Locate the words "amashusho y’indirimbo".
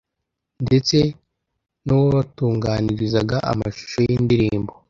3.51-4.71